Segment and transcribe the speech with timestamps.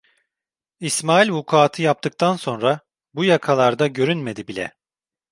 [0.79, 2.79] İsmail vukuatı yaptıktan sonra
[3.13, 4.73] bu yakalarda görünmedi bile.